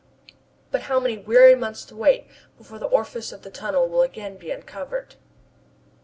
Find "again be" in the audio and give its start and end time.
4.01-4.49